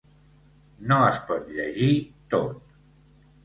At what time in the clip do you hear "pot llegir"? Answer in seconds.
1.29-1.93